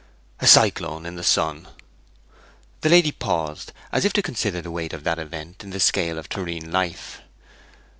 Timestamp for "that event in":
5.03-5.69